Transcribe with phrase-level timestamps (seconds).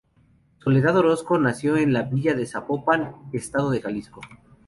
[0.63, 4.21] Soledad Orozco nació en la villa de Zapopan, estado de Jalisco.